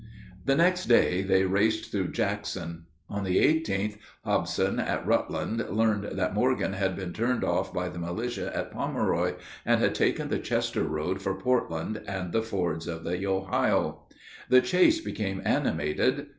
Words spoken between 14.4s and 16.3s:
The chase became animated.